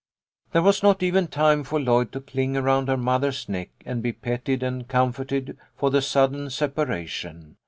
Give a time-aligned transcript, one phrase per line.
[0.51, 4.11] There was not even time for Lloyd to cling around her mother's neck and be
[4.11, 7.57] petted and comforted for the sudden separation.